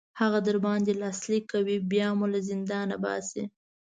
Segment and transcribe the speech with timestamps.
[0.21, 3.43] هغه در باندې لاسلیک کوي بیا مو له زندان باسي.